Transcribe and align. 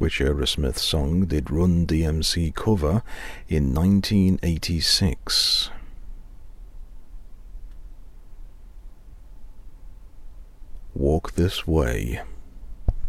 which 0.00 0.18
Aerosmith 0.18 0.78
song 0.78 1.26
did 1.26 1.50
Run 1.50 1.86
DMC 1.86 2.54
cover 2.54 3.02
in 3.48 3.74
1986? 3.74 5.68
Walk 10.94 11.32
This 11.32 11.66
Way. 11.66 12.22